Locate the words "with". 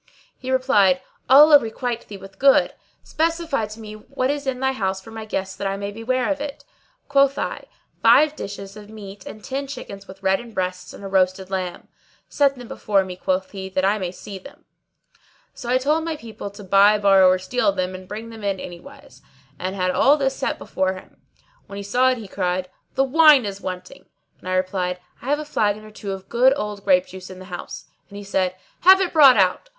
2.17-2.39, 10.07-10.23